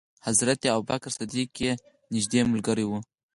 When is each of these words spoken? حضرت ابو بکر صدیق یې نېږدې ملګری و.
حضرت 0.27 0.59
ابو 0.73 0.83
بکر 0.89 1.11
صدیق 1.17 1.51
یې 1.63 1.71
نېږدې 2.13 2.39
ملګری 2.51 2.85
و. 2.87 2.91